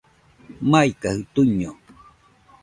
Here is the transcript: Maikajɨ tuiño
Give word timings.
Maikajɨ 0.69 1.21
tuiño 1.33 1.71